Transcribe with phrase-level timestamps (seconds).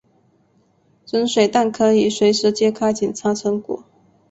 [1.05, 3.83] 蒸水蛋可以随时揭开捡查成果。